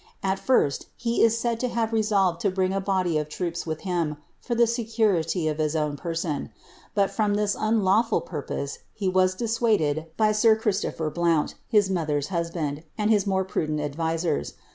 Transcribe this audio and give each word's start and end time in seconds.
At 0.23 0.39
first, 0.39 0.87
he 0.97 1.23
is 1.23 1.37
said 1.37 1.59
to 1.59 1.67
have 1.67 1.93
resolved 1.93 2.41
to 2.41 2.49
bring 2.49 2.71
ft 2.71 2.85
body 2.85 3.19
of 3.19 3.29
troops 3.29 3.67
with 3.67 3.81
him 3.81 4.17
for 4.39 4.55
the 4.55 4.65
security 4.65 5.47
of 5.47 5.59
his 5.59 5.75
own 5.75 5.95
person; 5.95 6.49
but 6.95 7.11
from 7.11 7.35
this 7.35 7.55
unlawful 7.59 8.21
purpose, 8.21 8.79
he 8.95 9.07
was 9.07 9.35
dissuaded 9.35 10.07
by 10.17 10.31
sir 10.31 10.55
Christopher 10.55 11.11
Blount, 11.11 11.53
his 11.67 11.91
mother^s 11.91 12.29
husband, 12.29 12.81
and 12.97 13.11
his 13.11 13.27
more 13.27 13.43
prudent 13.45 13.79
advisers. 13.79 14.55